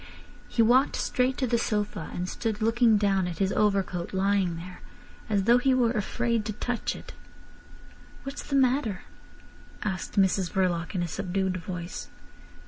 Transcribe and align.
He 0.47 0.63
walked 0.63 0.95
straight 0.95 1.37
to 1.37 1.45
the 1.45 1.59
sofa, 1.59 2.09
and 2.11 2.27
stood 2.27 2.59
looking 2.59 2.97
down 2.97 3.27
at 3.27 3.37
his 3.37 3.53
overcoat 3.53 4.15
lying 4.15 4.55
there, 4.55 4.81
as 5.29 5.43
though 5.43 5.59
he 5.59 5.75
were 5.75 5.91
afraid 5.91 6.43
to 6.45 6.53
touch 6.53 6.95
it. 6.95 7.13
"What's 8.23 8.41
the 8.41 8.55
matter?" 8.55 9.03
asked 9.83 10.13
Mrs 10.19 10.51
Verloc 10.53 10.95
in 10.95 11.03
a 11.03 11.07
subdued 11.07 11.57
voice. 11.57 12.09